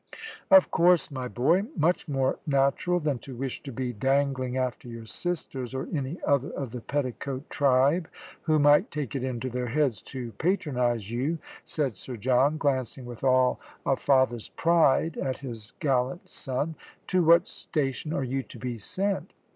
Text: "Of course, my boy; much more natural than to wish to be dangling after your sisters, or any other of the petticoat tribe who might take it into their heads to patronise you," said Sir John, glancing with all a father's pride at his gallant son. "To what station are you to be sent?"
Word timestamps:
"Of 0.49 0.71
course, 0.71 1.11
my 1.11 1.27
boy; 1.27 1.65
much 1.77 2.07
more 2.07 2.39
natural 2.47 2.99
than 2.99 3.19
to 3.19 3.35
wish 3.35 3.61
to 3.61 3.71
be 3.71 3.93
dangling 3.93 4.57
after 4.57 4.87
your 4.87 5.05
sisters, 5.05 5.75
or 5.75 5.87
any 5.93 6.17
other 6.25 6.49
of 6.53 6.71
the 6.71 6.81
petticoat 6.81 7.47
tribe 7.51 8.09
who 8.41 8.57
might 8.57 8.89
take 8.89 9.15
it 9.15 9.23
into 9.23 9.47
their 9.47 9.67
heads 9.67 10.01
to 10.17 10.31
patronise 10.39 11.11
you," 11.11 11.37
said 11.65 11.95
Sir 11.97 12.17
John, 12.17 12.57
glancing 12.57 13.05
with 13.05 13.23
all 13.23 13.59
a 13.85 13.95
father's 13.95 14.49
pride 14.49 15.17
at 15.17 15.37
his 15.37 15.73
gallant 15.79 16.27
son. 16.27 16.73
"To 17.05 17.21
what 17.23 17.45
station 17.45 18.11
are 18.11 18.23
you 18.23 18.41
to 18.41 18.57
be 18.57 18.79
sent?" 18.79 19.33